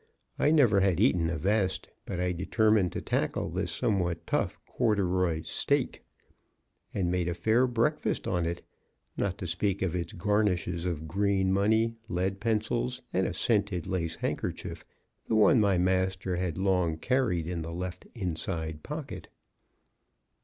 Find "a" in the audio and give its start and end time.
1.29-1.37, 7.27-7.35, 13.27-13.33